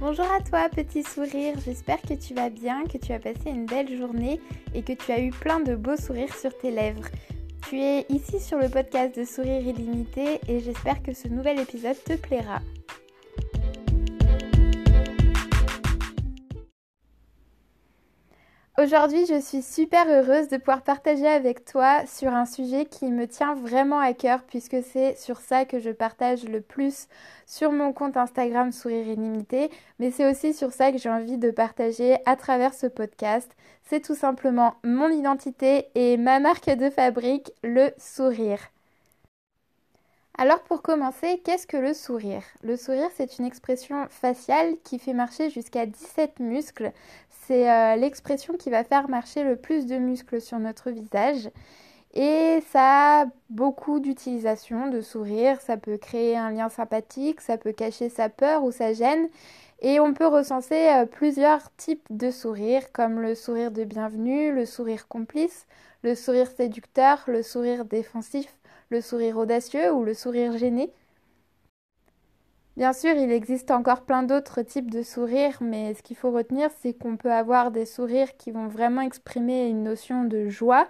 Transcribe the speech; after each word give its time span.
Bonjour 0.00 0.26
à 0.30 0.40
toi 0.40 0.68
petit 0.68 1.02
sourire, 1.02 1.56
j'espère 1.64 2.00
que 2.00 2.14
tu 2.14 2.32
vas 2.32 2.50
bien, 2.50 2.84
que 2.84 2.98
tu 2.98 3.12
as 3.12 3.18
passé 3.18 3.50
une 3.50 3.66
belle 3.66 3.98
journée 3.98 4.40
et 4.72 4.82
que 4.82 4.92
tu 4.92 5.10
as 5.10 5.20
eu 5.20 5.30
plein 5.30 5.58
de 5.58 5.74
beaux 5.74 5.96
sourires 5.96 6.36
sur 6.36 6.56
tes 6.56 6.70
lèvres. 6.70 7.08
Tu 7.68 7.80
es 7.80 8.06
ici 8.08 8.38
sur 8.38 8.58
le 8.58 8.68
podcast 8.68 9.18
de 9.18 9.24
Sourire 9.24 9.60
illimité 9.60 10.38
et 10.46 10.60
j'espère 10.60 11.02
que 11.02 11.12
ce 11.12 11.26
nouvel 11.26 11.58
épisode 11.58 11.96
te 12.04 12.14
plaira. 12.14 12.60
Aujourd'hui, 18.80 19.26
je 19.26 19.40
suis 19.40 19.60
super 19.60 20.06
heureuse 20.08 20.46
de 20.46 20.56
pouvoir 20.56 20.82
partager 20.82 21.26
avec 21.26 21.64
toi 21.64 22.06
sur 22.06 22.32
un 22.32 22.46
sujet 22.46 22.84
qui 22.84 23.06
me 23.06 23.26
tient 23.26 23.56
vraiment 23.56 23.98
à 23.98 24.12
cœur 24.12 24.44
puisque 24.44 24.76
c'est 24.84 25.18
sur 25.18 25.40
ça 25.40 25.64
que 25.64 25.80
je 25.80 25.90
partage 25.90 26.44
le 26.44 26.60
plus 26.60 27.08
sur 27.44 27.72
mon 27.72 27.92
compte 27.92 28.16
Instagram 28.16 28.70
Sourire 28.70 29.08
illimité, 29.08 29.72
mais 29.98 30.12
c'est 30.12 30.30
aussi 30.30 30.54
sur 30.54 30.70
ça 30.70 30.92
que 30.92 30.98
j'ai 30.98 31.10
envie 31.10 31.38
de 31.38 31.50
partager 31.50 32.18
à 32.24 32.36
travers 32.36 32.72
ce 32.72 32.86
podcast. 32.86 33.50
C'est 33.82 34.04
tout 34.04 34.14
simplement 34.14 34.76
mon 34.84 35.08
identité 35.08 35.88
et 35.96 36.16
ma 36.16 36.38
marque 36.38 36.70
de 36.70 36.88
fabrique, 36.88 37.50
le 37.64 37.90
sourire. 37.98 38.60
Alors 40.40 40.60
pour 40.60 40.82
commencer, 40.82 41.42
qu'est-ce 41.44 41.66
que 41.66 41.76
le 41.76 41.92
sourire? 41.92 42.44
Le 42.62 42.76
sourire, 42.76 43.10
c'est 43.16 43.40
une 43.40 43.44
expression 43.44 44.06
faciale 44.08 44.76
qui 44.84 45.00
fait 45.00 45.12
marcher 45.12 45.50
jusqu'à 45.50 45.84
17 45.84 46.38
muscles. 46.38 46.92
C'est 47.48 47.70
euh, 47.70 47.96
l'expression 47.96 48.58
qui 48.58 48.68
va 48.68 48.84
faire 48.84 49.08
marcher 49.08 49.42
le 49.42 49.56
plus 49.56 49.86
de 49.86 49.96
muscles 49.96 50.38
sur 50.38 50.58
notre 50.58 50.90
visage. 50.90 51.48
Et 52.12 52.62
ça 52.70 53.22
a 53.22 53.26
beaucoup 53.48 54.00
d'utilisations 54.00 54.90
de 54.90 55.00
sourire. 55.00 55.58
Ça 55.62 55.78
peut 55.78 55.96
créer 55.96 56.36
un 56.36 56.50
lien 56.50 56.68
sympathique, 56.68 57.40
ça 57.40 57.56
peut 57.56 57.72
cacher 57.72 58.10
sa 58.10 58.28
peur 58.28 58.64
ou 58.64 58.70
sa 58.70 58.92
gêne. 58.92 59.30
Et 59.80 59.98
on 59.98 60.12
peut 60.12 60.26
recenser 60.26 60.90
euh, 60.90 61.06
plusieurs 61.06 61.74
types 61.76 62.06
de 62.10 62.30
sourires, 62.30 62.92
comme 62.92 63.18
le 63.18 63.34
sourire 63.34 63.70
de 63.70 63.84
bienvenue, 63.84 64.52
le 64.52 64.66
sourire 64.66 65.08
complice, 65.08 65.66
le 66.02 66.14
sourire 66.14 66.50
séducteur, 66.50 67.24
le 67.28 67.42
sourire 67.42 67.86
défensif, 67.86 68.54
le 68.90 69.00
sourire 69.00 69.38
audacieux 69.38 69.90
ou 69.90 70.04
le 70.04 70.12
sourire 70.12 70.58
gêné. 70.58 70.92
Bien 72.78 72.92
sûr, 72.92 73.10
il 73.16 73.32
existe 73.32 73.72
encore 73.72 74.02
plein 74.02 74.22
d'autres 74.22 74.62
types 74.62 74.88
de 74.88 75.02
sourires, 75.02 75.58
mais 75.60 75.94
ce 75.94 76.02
qu'il 76.04 76.14
faut 76.16 76.30
retenir, 76.30 76.70
c'est 76.80 76.92
qu'on 76.92 77.16
peut 77.16 77.32
avoir 77.32 77.72
des 77.72 77.84
sourires 77.84 78.36
qui 78.36 78.52
vont 78.52 78.68
vraiment 78.68 79.00
exprimer 79.00 79.66
une 79.66 79.82
notion 79.82 80.22
de 80.22 80.48
joie 80.48 80.86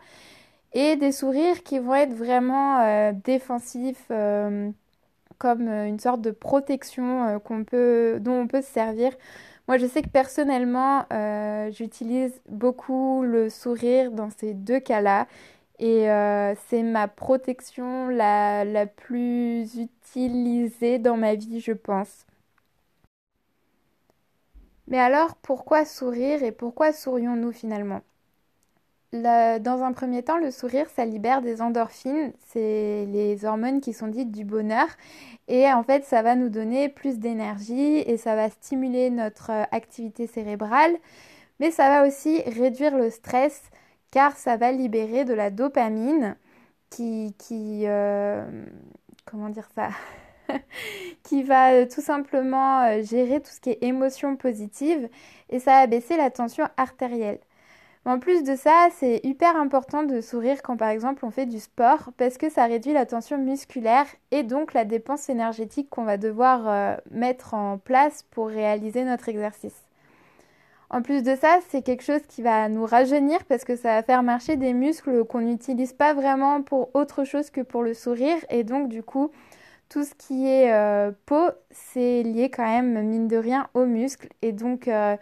et 0.74 0.96
des 0.96 1.12
sourires 1.12 1.62
qui 1.62 1.78
vont 1.78 1.94
être 1.94 2.12
vraiment 2.12 2.80
euh, 2.80 3.12
défensifs, 3.24 4.04
euh, 4.10 4.70
comme 5.38 5.66
euh, 5.66 5.86
une 5.86 5.98
sorte 5.98 6.20
de 6.20 6.30
protection 6.30 7.40
dont 7.40 8.34
on 8.34 8.46
peut 8.46 8.60
se 8.60 8.70
servir. 8.70 9.12
Moi, 9.66 9.78
je 9.78 9.86
sais 9.86 10.02
que 10.02 10.10
personnellement, 10.10 11.06
j'utilise 11.70 12.38
beaucoup 12.50 13.22
le 13.22 13.48
sourire 13.48 14.10
dans 14.10 14.28
ces 14.28 14.52
deux 14.52 14.80
cas-là 14.80 15.26
et 15.78 16.10
euh, 16.10 16.54
c'est 16.68 16.82
ma 16.82 17.08
protection 17.08 18.08
la, 18.08 18.64
la, 18.64 18.86
plus 18.86 19.76
utilisée 19.76 20.98
dans 20.98 21.16
ma 21.16 21.34
vie, 21.34 21.60
je 21.60 21.72
pense. 21.72 22.26
Mais 24.88 24.98
alors, 24.98 25.36
pourquoi 25.36 25.84
sourire 25.84 26.42
et 26.42 26.52
pourquoi 26.52 26.92
sourions-nous 26.92 27.52
finalement? 27.52 28.00
Dans 29.12 29.82
un 29.82 29.92
premier 29.92 30.22
temps, 30.22 30.36
le 30.36 30.50
sourire, 30.50 30.86
ça 30.90 31.06
libère 31.06 31.40
des 31.40 31.62
endorphines, 31.62 32.32
c'est 32.48 33.06
les 33.06 33.46
hormones 33.46 33.80
qui 33.80 33.94
sont 33.94 34.08
dites 34.08 34.30
du 34.32 34.44
bonheur. 34.44 34.86
Et 35.48 35.66
en 35.72 35.82
fait, 35.82 36.04
ça 36.04 36.20
va 36.20 36.34
nous 36.34 36.50
donner 36.50 36.90
plus 36.90 37.18
d'énergie 37.18 37.98
et 38.00 38.18
ça 38.18 38.36
va 38.36 38.50
stimuler 38.50 39.08
notre 39.08 39.50
activité 39.72 40.26
cérébrale. 40.26 40.94
Mais 41.58 41.70
ça 41.70 41.88
va 41.88 42.06
aussi 42.06 42.42
réduire 42.42 42.96
le 42.96 43.08
stress 43.10 43.70
car 44.10 44.36
ça 44.36 44.56
va 44.56 44.72
libérer 44.72 45.24
de 45.24 45.34
la 45.34 45.50
dopamine 45.50 46.36
qui, 46.90 47.34
qui 47.38 47.82
euh, 47.86 48.44
comment 49.24 49.48
dire 49.48 49.68
ça 49.74 49.90
qui 51.22 51.42
va 51.42 51.72
euh, 51.72 51.86
tout 51.86 52.00
simplement 52.00 52.82
euh, 52.82 53.02
gérer 53.02 53.40
tout 53.40 53.50
ce 53.50 53.60
qui 53.60 53.70
est 53.70 53.82
émotion 53.82 54.36
positive 54.36 55.08
et 55.50 55.58
ça 55.58 55.80
va 55.80 55.86
baisser 55.86 56.16
la 56.16 56.30
tension 56.30 56.66
artérielle. 56.76 57.40
En 58.04 58.18
plus 58.20 58.42
de 58.42 58.56
ça, 58.56 58.88
c'est 58.96 59.20
hyper 59.22 59.56
important 59.56 60.02
de 60.02 60.22
sourire 60.22 60.62
quand 60.62 60.78
par 60.78 60.88
exemple 60.88 61.26
on 61.26 61.30
fait 61.30 61.44
du 61.44 61.60
sport 61.60 62.10
parce 62.16 62.38
que 62.38 62.48
ça 62.48 62.64
réduit 62.64 62.94
la 62.94 63.04
tension 63.04 63.36
musculaire 63.36 64.06
et 64.30 64.44
donc 64.44 64.72
la 64.72 64.86
dépense 64.86 65.28
énergétique 65.28 65.90
qu'on 65.90 66.04
va 66.04 66.16
devoir 66.16 66.96
mettre 67.10 67.52
en 67.52 67.76
place 67.76 68.22
pour 68.30 68.48
réaliser 68.48 69.04
notre 69.04 69.28
exercice. 69.28 69.87
En 70.90 71.02
plus 71.02 71.22
de 71.22 71.36
ça, 71.36 71.58
c'est 71.68 71.82
quelque 71.82 72.02
chose 72.02 72.22
qui 72.28 72.40
va 72.40 72.68
nous 72.70 72.86
rajeunir 72.86 73.44
parce 73.44 73.64
que 73.64 73.76
ça 73.76 73.96
va 73.96 74.02
faire 74.02 74.22
marcher 74.22 74.56
des 74.56 74.72
muscles 74.72 75.24
qu'on 75.24 75.40
n'utilise 75.40 75.92
pas 75.92 76.14
vraiment 76.14 76.62
pour 76.62 76.94
autre 76.94 77.24
chose 77.24 77.50
que 77.50 77.60
pour 77.60 77.82
le 77.82 77.92
sourire. 77.92 78.38
Et 78.48 78.64
donc, 78.64 78.88
du 78.88 79.02
coup, 79.02 79.30
tout 79.90 80.04
ce 80.04 80.14
qui 80.14 80.46
est 80.48 80.72
euh, 80.72 81.12
peau, 81.26 81.50
c'est 81.70 82.22
lié 82.22 82.50
quand 82.50 82.64
même, 82.64 83.02
mine 83.02 83.28
de 83.28 83.36
rien, 83.36 83.68
aux 83.74 83.84
muscles. 83.84 84.28
Et 84.40 84.52
donc, 84.52 84.88
euh, 84.88 85.16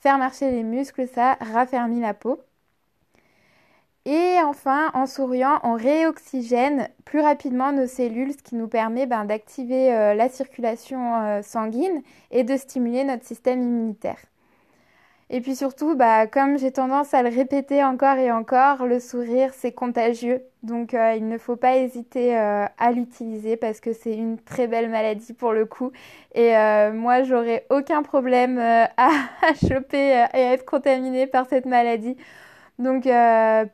faire 0.00 0.18
marcher 0.18 0.50
les 0.50 0.64
muscles, 0.64 1.06
ça 1.08 1.36
raffermit 1.40 2.00
la 2.00 2.14
peau. 2.14 2.40
Et 4.06 4.36
enfin, 4.44 4.90
en 4.94 5.06
souriant, 5.06 5.60
on 5.62 5.74
réoxygène 5.74 6.88
plus 7.04 7.20
rapidement 7.20 7.72
nos 7.72 7.86
cellules, 7.86 8.32
ce 8.32 8.42
qui 8.42 8.54
nous 8.56 8.68
permet 8.68 9.06
ben, 9.06 9.24
d'activer 9.24 9.94
euh, 9.94 10.14
la 10.14 10.28
circulation 10.28 11.40
sanguine 11.42 12.02
et 12.30 12.44
de 12.44 12.56
stimuler 12.56 13.04
notre 13.04 13.24
système 13.24 13.62
immunitaire. 13.62 14.18
Et 15.30 15.40
puis 15.40 15.56
surtout, 15.56 15.96
bah, 15.96 16.26
comme 16.26 16.58
j'ai 16.58 16.70
tendance 16.70 17.14
à 17.14 17.22
le 17.22 17.30
répéter 17.30 17.82
encore 17.82 18.16
et 18.18 18.30
encore, 18.30 18.86
le 18.86 19.00
sourire, 19.00 19.52
c'est 19.54 19.72
contagieux. 19.72 20.42
Donc 20.62 20.94
euh, 20.94 21.14
il 21.16 21.28
ne 21.28 21.38
faut 21.38 21.56
pas 21.56 21.76
hésiter 21.76 22.36
euh, 22.38 22.66
à 22.78 22.92
l'utiliser 22.92 23.56
parce 23.56 23.80
que 23.80 23.92
c'est 23.92 24.14
une 24.14 24.38
très 24.38 24.66
belle 24.66 24.90
maladie 24.90 25.32
pour 25.32 25.52
le 25.52 25.66
coup. 25.66 25.92
Et 26.34 26.56
euh, 26.56 26.92
moi, 26.92 27.22
j'aurais 27.22 27.66
aucun 27.70 28.02
problème 28.02 28.58
à, 28.58 28.84
à, 28.96 29.54
choper 29.66 30.08
et 30.08 30.20
à 30.20 30.52
être 30.52 30.64
contaminée 30.66 31.26
par 31.26 31.46
cette 31.48 31.66
maladie. 31.66 32.16
Donc 32.78 33.08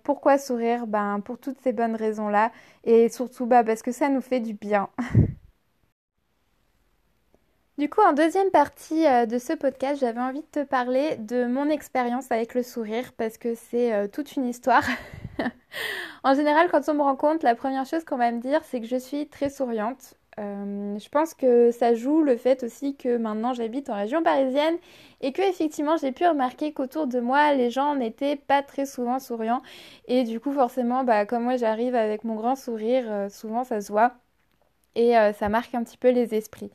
pourquoi 0.04 0.38
sourire? 0.38 0.86
Ben, 0.86 1.20
Pour 1.24 1.38
toutes 1.38 1.60
ces 1.62 1.72
bonnes 1.72 1.96
raisons-là. 1.96 2.52
Et 2.84 3.08
surtout 3.08 3.46
bah, 3.46 3.64
parce 3.64 3.82
que 3.82 3.92
ça 3.92 4.08
nous 4.08 4.20
fait 4.20 4.40
du 4.40 4.54
bien. 4.54 4.88
Du 7.80 7.88
coup, 7.88 8.02
en 8.02 8.12
deuxième 8.12 8.50
partie 8.50 9.06
euh, 9.06 9.24
de 9.24 9.38
ce 9.38 9.54
podcast, 9.54 10.02
j'avais 10.02 10.20
envie 10.20 10.42
de 10.42 10.60
te 10.60 10.64
parler 10.64 11.16
de 11.16 11.46
mon 11.46 11.70
expérience 11.70 12.30
avec 12.30 12.54
le 12.54 12.62
sourire 12.62 13.10
parce 13.16 13.38
que 13.38 13.54
c'est 13.54 13.94
euh, 13.94 14.06
toute 14.06 14.36
une 14.36 14.46
histoire. 14.46 14.82
en 16.22 16.34
général, 16.34 16.68
quand 16.70 16.86
on 16.90 16.92
me 16.92 17.00
rencontre, 17.00 17.42
la 17.42 17.54
première 17.54 17.86
chose 17.86 18.04
qu'on 18.04 18.18
va 18.18 18.32
me 18.32 18.40
dire, 18.42 18.60
c'est 18.64 18.82
que 18.82 18.86
je 18.86 18.96
suis 18.96 19.28
très 19.28 19.48
souriante. 19.48 20.12
Euh, 20.38 20.98
je 20.98 21.08
pense 21.08 21.32
que 21.32 21.70
ça 21.70 21.94
joue 21.94 22.20
le 22.20 22.36
fait 22.36 22.64
aussi 22.64 22.96
que 22.96 23.16
maintenant 23.16 23.54
j'habite 23.54 23.88
en 23.88 23.96
région 23.96 24.22
parisienne 24.22 24.76
et 25.22 25.32
que 25.32 25.40
effectivement 25.40 25.96
j'ai 25.96 26.12
pu 26.12 26.26
remarquer 26.26 26.72
qu'autour 26.72 27.06
de 27.06 27.18
moi 27.18 27.52
les 27.54 27.70
gens 27.70 27.96
n'étaient 27.96 28.36
pas 28.36 28.62
très 28.62 28.86
souvent 28.86 29.18
souriants 29.18 29.60
et 30.06 30.22
du 30.22 30.38
coup 30.38 30.52
forcément 30.52 31.02
bah, 31.02 31.26
comme 31.26 31.42
moi 31.42 31.56
j'arrive 31.56 31.96
avec 31.96 32.24
mon 32.24 32.36
grand 32.36 32.54
sourire 32.54 33.26
souvent 33.28 33.64
ça 33.64 33.80
se 33.80 33.90
voit 33.90 34.12
et 34.94 35.14
ça 35.38 35.48
marque 35.48 35.74
un 35.74 35.82
petit 35.82 35.98
peu 35.98 36.10
les 36.10 36.32
esprits. 36.34 36.70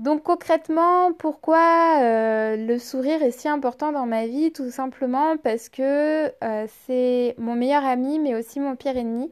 Donc 0.00 0.22
concrètement, 0.22 1.12
pourquoi 1.12 2.00
euh, 2.00 2.56
le 2.56 2.78
sourire 2.78 3.22
est 3.22 3.32
si 3.32 3.48
important 3.48 3.92
dans 3.92 4.06
ma 4.06 4.26
vie? 4.26 4.50
Tout 4.50 4.70
simplement 4.70 5.36
parce 5.36 5.68
que 5.68 6.32
euh, 6.42 6.66
c'est 6.86 7.34
mon 7.36 7.54
meilleur 7.54 7.84
ami, 7.84 8.18
mais 8.18 8.34
aussi 8.34 8.60
mon 8.60 8.76
pire 8.76 8.96
ennemi. 8.96 9.30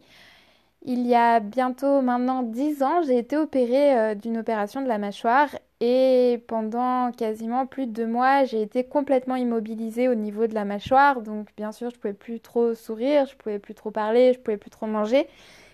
Il 0.84 1.06
y 1.06 1.14
a 1.14 1.40
bientôt 1.40 2.02
maintenant 2.02 2.42
10 2.42 2.82
ans, 2.82 3.02
j'ai 3.02 3.18
été 3.18 3.36
opérée 3.38 3.98
euh, 3.98 4.14
d'une 4.14 4.38
opération 4.38 4.82
de 4.82 4.88
la 4.88 4.98
mâchoire 4.98 5.48
et 5.80 6.44
pendant 6.48 7.12
quasiment 7.12 7.66
plus 7.66 7.86
de 7.86 7.92
deux 7.92 8.06
mois, 8.06 8.44
j'ai 8.44 8.62
été 8.62 8.84
complètement 8.84 9.36
immobilisée 9.36 10.08
au 10.08 10.14
niveau 10.16 10.46
de 10.48 10.54
la 10.54 10.66
mâchoire. 10.66 11.22
Donc 11.22 11.48
bien 11.56 11.72
sûr, 11.72 11.90
je 11.90 11.96
ne 11.96 12.00
pouvais 12.00 12.14
plus 12.14 12.40
trop 12.40 12.74
sourire, 12.74 13.26
je 13.26 13.32
ne 13.32 13.38
pouvais 13.38 13.58
plus 13.58 13.74
trop 13.74 13.90
parler, 13.90 14.34
je 14.34 14.38
ne 14.38 14.44
pouvais 14.44 14.58
plus 14.58 14.70
trop 14.70 14.86
manger. 14.86 15.28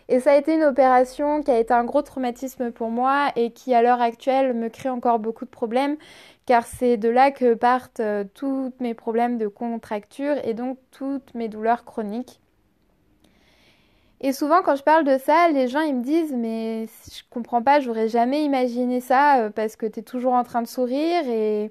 Et 0.09 0.21
ça 0.21 0.33
a 0.33 0.37
été 0.37 0.55
une 0.55 0.65
opération 0.65 1.43
qui 1.43 1.51
a 1.51 1.59
été 1.59 1.73
un 1.73 1.85
gros 1.85 2.03
traumatisme 2.03 2.71
pour 2.71 2.91
moi 2.91 3.31
et 3.37 3.53
qui 3.53 3.75
à 3.75 3.83
l'heure 3.83 4.03
actuelle 4.03 4.53
me 4.53 4.69
crée 4.69 4.91
encore 4.91 5.19
beaucoup 5.19 5.47
de 5.47 5.51
problèmes 5.51 5.97
car 6.47 6.67
c'est 6.67 6.99
de 6.99 7.09
là 7.09 7.31
que 7.31 7.55
partent 7.55 8.01
euh, 8.01 8.25
tous 8.35 8.73
mes 8.81 8.93
problèmes 8.93 9.39
de 9.39 9.49
contracture 9.49 10.37
et 10.45 10.53
donc 10.53 10.79
toutes 10.91 11.35
mes 11.35 11.49
douleurs 11.49 11.87
chroniques. 11.87 12.41
Et 14.21 14.33
souvent 14.35 14.62
quand 14.62 14.77
je 14.77 14.83
parle 14.83 15.05
de 15.05 15.17
ça, 15.17 15.49
les 15.51 15.69
gens 15.69 15.81
ils 15.81 15.95
me 15.95 16.03
disent 16.03 16.35
mais 16.37 16.87
je 17.11 17.23
comprends 17.31 17.62
pas, 17.62 17.81
j'aurais 17.81 18.09
jamais 18.09 18.45
imaginé 18.45 19.00
ça 19.00 19.39
euh, 19.41 19.50
parce 19.50 19.77
que 19.77 19.87
tu 19.87 20.00
es 20.00 20.03
toujours 20.03 20.35
en 20.35 20.45
train 20.45 20.61
de 20.61 20.69
sourire 20.69 21.23
et, 21.29 21.71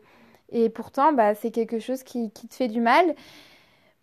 pourtant 0.70 1.14
bah, 1.14 1.36
c'est 1.36 1.52
quelque 1.52 1.80
chose 1.80 2.04
qui 2.04 2.32
te 2.32 2.54
fait 2.54 2.68
du 2.68 2.82
mal. 2.82 3.16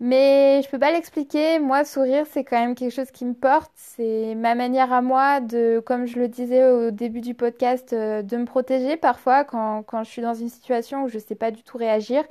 Mais 0.00 0.62
je 0.62 0.70
peux 0.70 0.79
pas 0.79 0.93
l'expliquer. 0.93 1.58
Moi, 1.58 1.85
sourire, 1.85 2.25
c'est 2.31 2.43
quand 2.43 2.58
même 2.58 2.75
quelque 2.75 2.93
chose 2.93 3.11
qui 3.11 3.26
me 3.26 3.35
porte. 3.35 3.70
C'est 3.75 4.35
ma 4.35 4.55
manière 4.55 4.93
à 4.94 5.02
moi 5.02 5.41
de, 5.41 5.82
comme 5.85 6.06
je 6.06 6.19
le 6.19 6.26
disais 6.29 6.64
au 6.64 6.91
début 6.91 7.20
du 7.20 7.35
podcast, 7.35 7.93
euh, 7.93 8.23
de 8.23 8.37
me 8.38 8.47
protéger 8.47 8.97
parfois 8.97 9.44
quand, 9.44 9.85
je 10.02 10.08
suis 10.08 10.23
dans 10.23 10.32
une 10.32 10.49
situation 10.49 11.05
où 11.05 11.08
je 11.08 11.19
sais 11.19 11.35
pas 11.35 11.50
du 11.50 11.62
tout 11.62 11.76
réagir. 11.76 12.25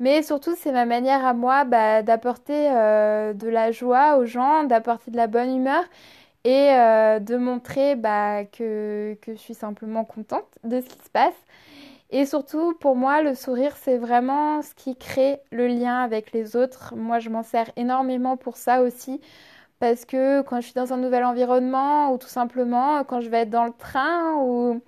Mais 0.00 0.22
surtout, 0.22 0.54
c'est 0.56 0.72
ma 0.72 0.86
manière 0.86 1.24
à 1.26 1.34
moi 1.34 1.64
bah, 1.64 2.02
d'apporter 2.02 2.70
euh, 2.70 3.34
de 3.34 3.48
la 3.48 3.72
joie 3.72 4.16
aux 4.18 4.26
gens, 4.26 4.64
d'apporter 4.64 5.10
de 5.10 5.16
la 5.16 5.26
bonne 5.26 5.54
humeur 5.54 5.84
et 6.44 6.70
euh, 6.72 7.18
de 7.18 7.36
montrer 7.36 7.96
bah, 7.96 8.44
que, 8.44 9.16
que 9.22 9.32
je 9.32 9.38
suis 9.38 9.54
simplement 9.54 10.04
contente 10.04 10.46
de 10.64 10.80
ce 10.80 10.86
qui 10.86 10.98
se 11.04 11.10
passe. 11.10 11.34
Et 12.10 12.24
surtout, 12.24 12.74
pour 12.74 12.94
moi, 12.96 13.22
le 13.22 13.34
sourire, 13.34 13.76
c'est 13.76 13.98
vraiment 13.98 14.62
ce 14.62 14.74
qui 14.74 14.96
crée 14.96 15.40
le 15.50 15.66
lien 15.66 15.98
avec 15.98 16.32
les 16.32 16.56
autres. 16.56 16.94
Moi, 16.96 17.18
je 17.18 17.30
m'en 17.30 17.42
sers 17.42 17.70
énormément 17.76 18.36
pour 18.36 18.56
ça 18.56 18.82
aussi. 18.82 19.20
Parce 19.80 20.04
que 20.04 20.42
quand 20.42 20.60
je 20.60 20.66
suis 20.66 20.74
dans 20.74 20.92
un 20.92 20.96
nouvel 20.96 21.24
environnement, 21.24 22.12
ou 22.12 22.18
tout 22.18 22.28
simplement 22.28 23.04
quand 23.04 23.20
je 23.20 23.28
vais 23.28 23.38
être 23.42 23.50
dans 23.50 23.64
le 23.64 23.72
train, 23.72 24.34
ou, 24.36 24.80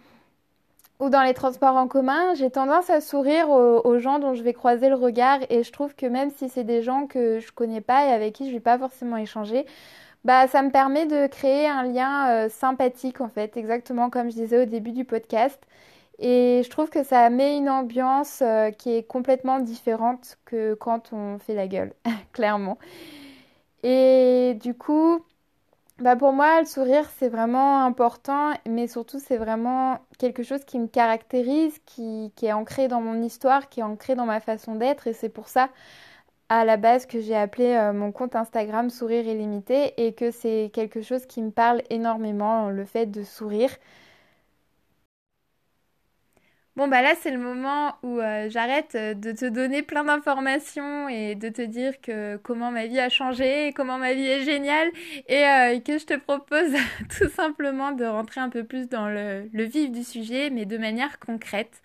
ou 1.01 1.11
dans 1.11 1.23
les 1.23 1.35
transports 1.35 1.77
en 1.77 1.89
commun, 1.89 2.35
j'ai 2.35 2.51
tendance 2.51 2.91
à 2.91 3.01
sourire 3.01 3.51
aux, 3.51 3.99
gens 3.99 4.19
dont 4.19 4.35
je 4.35 4.43
vais 4.43 4.53
croiser 4.55 4.89
le 4.89 4.95
regard. 4.95 5.41
Et 5.51 5.63
je 5.65 5.73
trouve 5.73 5.95
que 5.95 6.07
même 6.07 6.31
si 6.31 6.49
c'est 6.49 6.65
des 6.65 6.83
gens 6.83 7.07
que 7.07 7.41
je 7.41 7.53
connais 7.53 7.81
pas 7.81 8.07
et 8.07 8.13
avec 8.13 8.35
qui 8.35 8.49
je 8.49 8.53
vais 8.55 8.61
pas 8.61 8.79
forcément 8.79 9.17
échanger, 9.17 9.67
bah, 10.25 10.49
ça 10.49 10.63
me 10.63 10.71
permet 10.71 11.07
de 11.07 11.27
créer 11.27 11.69
un 11.69 11.85
lien 11.85 12.29
euh, 12.31 12.49
sympathique 12.49 13.21
en 13.21 13.29
fait, 13.29 13.57
exactement 13.57 14.11
comme 14.11 14.31
je 14.31 14.37
disais 14.37 14.63
au 14.63 14.67
début 14.67 14.93
du 14.93 15.05
podcast. 15.05 15.61
Et 16.19 16.63
je 16.65 16.71
trouve 16.71 16.91
que 16.91 17.05
ça 17.05 17.31
met 17.31 17.57
une 17.57 17.69
ambiance 17.69 18.43
euh, 18.43 18.71
qui 18.71 18.97
est 18.97 19.05
complètement 19.05 19.61
différente 19.61 20.39
que 20.45 20.75
quand 20.75 21.13
on 21.13 21.39
fait 21.39 21.55
la 21.55 21.69
gueule, 21.69 21.93
clairement. 22.33 22.79
Et 23.85 24.59
du 24.61 24.75
coup, 24.75 25.25
bah 26.01 26.17
pour 26.17 26.33
moi, 26.33 26.61
le 26.61 26.67
sourire, 26.67 27.09
c'est 27.19 27.29
vraiment 27.29 27.85
important, 27.85 28.53
mais 28.69 28.87
surtout, 28.87 29.19
c'est 29.19 29.37
vraiment 29.37 29.99
quelque 30.19 30.43
chose 30.45 30.65
qui 30.65 30.79
me 30.79 30.87
caractérise, 30.87 31.79
qui, 31.87 32.33
est 32.43 32.53
ancré 32.53 32.89
dans 32.89 33.01
mon 33.01 33.23
histoire, 33.23 33.69
qui 33.69 33.81
est 33.81 33.85
ancré 33.85 34.15
dans 34.15 34.27
ma 34.27 34.41
façon 34.41 34.77
d'être. 34.77 35.09
Et 35.09 35.13
c'est 35.13 35.29
pour 35.29 35.49
ça, 35.49 35.71
à 36.49 36.65
la 36.65 36.77
base, 36.77 37.07
que 37.07 37.21
j'ai 37.21 37.37
appelé 37.37 37.75
euh, 37.75 37.93
mon 37.93 38.13
compte 38.13 38.37
Instagram 38.37 38.91
Sourire 38.91 39.27
illimité 39.27 39.95
et 40.07 40.15
que 40.15 40.31
c'est 40.31 40.71
quelque 40.73 41.03
chose 41.03 41.27
qui 41.27 41.43
me 41.43 41.51
parle 41.51 41.83
énormément, 41.91 42.71
le 42.71 42.85
fait 42.85 43.07
de 43.07 43.23
sourire. 43.25 43.71
Bon, 46.79 46.87
bah 46.87 47.03
là, 47.03 47.15
c'est 47.21 47.33
le 47.33 47.41
moment 47.41 47.97
où 48.05 48.21
euh, 48.21 48.49
j'arrête 48.51 48.95
euh, 48.95 49.13
de 49.13 49.33
te 49.33 49.47
donner 49.47 49.83
plein 49.83 50.05
d'informations 50.05 51.09
et 51.09 51.35
de 51.35 51.49
te 51.49 51.61
dire 51.61 52.01
que 52.01 52.37
comment 52.37 52.71
ma 52.71 52.87
vie 52.87 53.01
a 53.01 53.09
changé, 53.09 53.73
comment 53.75 53.99
ma 53.99 54.15
vie 54.15 54.29
est 54.29 54.45
géniale 54.45 54.89
et 55.27 55.45
euh, 55.45 55.81
que 55.81 55.99
je 55.99 56.07
te 56.07 56.15
propose 56.15 56.71
tout 57.19 57.29
simplement 57.31 57.91
de 57.91 58.05
rentrer 58.05 58.41
un 58.41 58.49
peu 58.49 58.63
plus 58.63 58.89
dans 58.89 59.09
le, 59.09 59.51
le 59.53 59.65
vif 59.65 59.91
du 59.91 60.05
sujet, 60.05 60.51
mais 60.51 60.67
de 60.67 60.79
manière 60.79 61.19
concrète. 61.19 61.83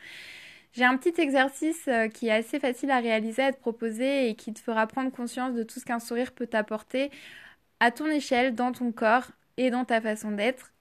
J'ai 0.73 0.83
un 0.85 0.95
petit 0.97 1.19
exercice 1.19 1.89
qui 2.13 2.27
est 2.27 2.31
assez 2.31 2.59
facile 2.59 2.91
à 2.91 2.99
réaliser, 2.99 3.41
à 3.41 3.51
te 3.51 3.59
proposer 3.59 4.29
et 4.29 4.35
qui 4.35 4.53
te 4.53 4.59
fera 4.59 4.85
prendre 4.85 5.11
conscience 5.11 5.55
de 5.55 5.63
tout 5.63 5.79
ce 5.79 5.85
qu'un 5.85 5.99
sourire 5.99 6.33
peut 6.33 6.47
t'apporter 6.47 7.09
à 7.79 7.89
ton 7.89 8.05
échelle, 8.07 8.53
dans 8.53 8.71
ton 8.71 8.91
corps 8.91 9.31
et 9.57 9.71
dans 9.71 9.85
ta 9.85 10.01
façon 10.01 10.31
d'être. 10.31 10.73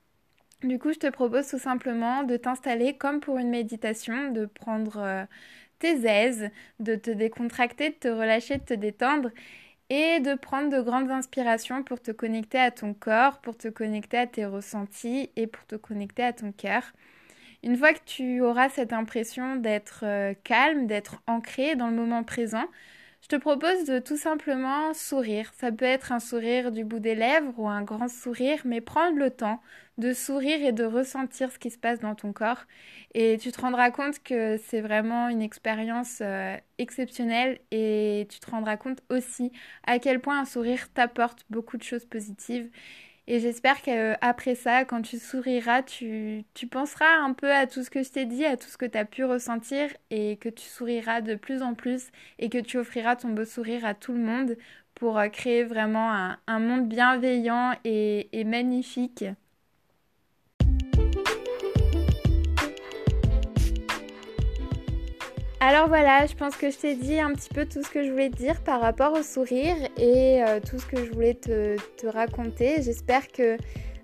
Du 0.62 0.78
coup, 0.78 0.92
je 0.92 0.98
te 0.98 1.08
propose 1.08 1.48
tout 1.48 1.58
simplement 1.58 2.22
de 2.22 2.36
t'installer 2.36 2.96
comme 2.96 3.20
pour 3.20 3.38
une 3.38 3.50
méditation, 3.50 4.30
de 4.30 4.46
prendre 4.46 4.98
euh, 4.98 5.24
tes 5.80 6.06
aises, 6.06 6.50
de 6.78 6.94
te 6.94 7.10
décontracter, 7.10 7.90
de 7.90 7.94
te 7.96 8.08
relâcher, 8.08 8.58
de 8.58 8.64
te 8.64 8.74
détendre 8.74 9.30
et 9.90 10.20
de 10.20 10.34
prendre 10.34 10.70
de 10.70 10.80
grandes 10.82 11.10
inspirations 11.10 11.82
pour 11.84 12.00
te 12.02 12.12
connecter 12.12 12.58
à 12.58 12.70
ton 12.72 12.94
corps, 12.94 13.40
pour 13.40 13.56
te 13.56 13.68
connecter 13.68 14.18
à 14.18 14.26
tes 14.28 14.46
ressentis 14.46 15.30
et 15.36 15.46
pour 15.48 15.66
te 15.66 15.76
connecter 15.76 16.24
à 16.24 16.32
ton 16.32 16.52
cœur. 16.52 16.84
Une 17.64 17.76
fois 17.76 17.92
que 17.94 18.00
tu 18.06 18.40
auras 18.42 18.68
cette 18.70 18.92
impression 18.92 19.56
d'être 19.56 20.00
euh, 20.04 20.34
calme, 20.44 20.86
d'être 20.86 21.22
ancré 21.26 21.76
dans 21.76 21.88
le 21.88 21.96
moment 21.96 22.24
présent, 22.24 22.66
je 23.22 23.28
te 23.28 23.36
propose 23.36 23.84
de 23.84 24.00
tout 24.00 24.16
simplement 24.16 24.92
sourire. 24.94 25.52
Ça 25.56 25.70
peut 25.70 25.84
être 25.84 26.10
un 26.10 26.18
sourire 26.18 26.72
du 26.72 26.84
bout 26.84 26.98
des 26.98 27.14
lèvres 27.14 27.52
ou 27.56 27.68
un 27.68 27.82
grand 27.82 28.08
sourire, 28.08 28.60
mais 28.64 28.80
prendre 28.80 29.16
le 29.16 29.30
temps 29.30 29.62
de 29.96 30.12
sourire 30.12 30.60
et 30.64 30.72
de 30.72 30.84
ressentir 30.84 31.52
ce 31.52 31.58
qui 31.58 31.70
se 31.70 31.78
passe 31.78 32.00
dans 32.00 32.16
ton 32.16 32.32
corps. 32.32 32.64
Et 33.14 33.38
tu 33.38 33.52
te 33.52 33.60
rendras 33.60 33.92
compte 33.92 34.20
que 34.24 34.56
c'est 34.66 34.80
vraiment 34.80 35.28
une 35.28 35.40
expérience 35.40 36.18
euh, 36.20 36.56
exceptionnelle 36.78 37.60
et 37.70 38.26
tu 38.28 38.40
te 38.40 38.50
rendras 38.50 38.76
compte 38.76 39.02
aussi 39.08 39.52
à 39.86 40.00
quel 40.00 40.20
point 40.20 40.40
un 40.40 40.44
sourire 40.44 40.92
t'apporte 40.92 41.44
beaucoup 41.48 41.76
de 41.76 41.84
choses 41.84 42.04
positives 42.04 42.70
et 43.32 43.40
j'espère 43.40 43.80
qu'après 43.80 44.54
ça, 44.54 44.84
quand 44.84 45.00
tu 45.00 45.18
souriras, 45.18 45.82
tu, 45.82 46.44
penseras 46.70 47.16
un 47.16 47.32
peu 47.32 47.50
à 47.50 47.66
tout 47.66 47.82
ce 47.82 47.88
que 47.88 48.02
je 48.02 48.10
t'ai 48.10 48.26
dit, 48.26 48.44
à 48.44 48.58
tout 48.58 48.68
ce 48.68 48.76
que 48.76 48.84
tu 48.84 48.98
as 48.98 49.06
pu 49.06 49.24
ressentir 49.24 49.88
et 50.10 50.36
que 50.36 50.50
tu 50.50 50.66
souriras 50.66 51.22
de 51.22 51.34
plus 51.34 51.62
en 51.62 51.72
plus 51.72 52.10
et 52.38 52.50
que 52.50 52.58
tu 52.58 52.76
offriras 52.76 53.16
ton 53.16 53.30
beau 53.30 53.46
sourire 53.46 53.86
à 53.86 53.94
tout 53.94 54.12
le 54.12 54.18
monde 54.18 54.58
pour 54.94 55.18
euh, 55.18 55.28
créer 55.28 55.64
vraiment 55.64 56.12
un, 56.12 56.38
un 56.46 56.58
monde 56.58 56.88
bienveillant 56.90 57.72
et, 57.84 58.28
et 58.38 58.44
magnifique. 58.44 59.24
Alors 65.64 65.86
voilà, 65.86 66.26
je 66.26 66.34
pense 66.34 66.56
que 66.56 66.72
je 66.72 66.76
t'ai 66.76 66.96
dit 66.96 67.20
un 67.20 67.32
petit 67.34 67.48
peu 67.48 67.66
tout 67.66 67.84
ce 67.84 67.88
que 67.88 68.02
je 68.02 68.10
voulais 68.10 68.30
te 68.30 68.36
dire 68.36 68.60
par 68.64 68.80
rapport 68.80 69.12
au 69.12 69.22
sourire 69.22 69.76
et 69.96 70.42
euh, 70.42 70.58
tout 70.58 70.80
ce 70.80 70.86
que 70.86 71.04
je 71.04 71.12
voulais 71.12 71.34
te, 71.34 71.76
raconter. 72.04 72.82
J'espère 72.82 73.28
que 73.28 73.56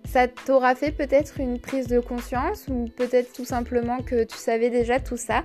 ça 0.04 0.28
t'aura 0.28 0.76
fait 0.76 0.92
peut-être 0.92 1.40
une 1.40 1.58
prise 1.58 1.88
de 1.88 1.98
conscience 1.98 2.66
ou 2.68 2.84
peut-être 2.96 3.32
tout 3.32 3.44
simplement 3.44 3.98
que 4.02 4.22
tu 4.22 4.36
savais 4.36 4.70
déjà 4.70 5.00
tout 5.00 5.16
ça. 5.16 5.42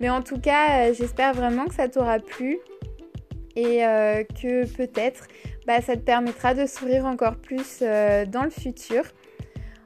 Mais 0.00 0.10
en 0.10 0.20
tout 0.20 0.38
cas, 0.38 0.90
euh, 0.90 0.92
j'espère 0.92 1.32
vraiment 1.32 1.64
que 1.64 1.74
ça 1.74 1.88
t'aura 1.88 2.18
plu 2.18 2.58
et 3.56 3.86
euh, 3.86 4.22
que 4.22 4.66
peut-être 4.66 5.28
bah, 5.66 5.80
ça 5.80 5.96
te 5.96 6.02
permettra 6.02 6.52
de 6.52 6.66
sourire 6.66 7.06
encore 7.06 7.36
plus 7.36 7.80
dans 7.80 8.44
le 8.44 8.50
futur. 8.50 9.04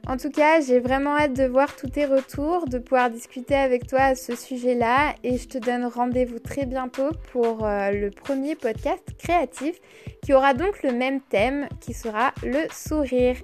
En 0.07 0.17
tout 0.17 0.31
cas, 0.31 0.61
j'ai 0.61 0.79
vraiment 0.79 1.15
hâte 1.17 1.33
de 1.33 1.43
voir 1.43 1.75
tous 1.75 1.89
tes 1.89 2.05
retours, 2.05 2.67
de 2.67 2.79
pouvoir 2.79 3.09
discuter 3.09 3.55
avec 3.55 3.85
toi 3.87 3.99
à 3.99 4.15
ce 4.15 4.35
sujet-là 4.35 5.13
et 5.23 5.37
je 5.37 5.47
te 5.47 5.57
donne 5.57 5.85
rendez-vous 5.85 6.39
très 6.39 6.65
bientôt 6.65 7.09
pour 7.31 7.65
euh, 7.65 7.91
le 7.91 8.09
premier 8.09 8.55
podcast 8.55 9.03
créatif 9.19 9.75
qui 10.23 10.33
aura 10.33 10.53
donc 10.53 10.81
le 10.83 10.91
même 10.91 11.21
thème 11.21 11.67
qui 11.79 11.93
sera 11.93 12.33
le 12.43 12.67
sourire. 12.71 13.35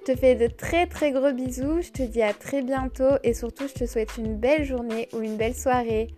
Je 0.00 0.12
te 0.12 0.18
fais 0.18 0.34
de 0.34 0.46
très 0.46 0.86
très 0.86 1.12
gros 1.12 1.32
bisous, 1.32 1.80
je 1.82 1.90
te 1.90 2.02
dis 2.02 2.22
à 2.22 2.32
très 2.32 2.62
bientôt 2.62 3.16
et 3.22 3.34
surtout 3.34 3.68
je 3.68 3.74
te 3.74 3.86
souhaite 3.86 4.16
une 4.18 4.36
belle 4.36 4.64
journée 4.64 5.08
ou 5.12 5.20
une 5.20 5.36
belle 5.36 5.54
soirée. 5.54 6.08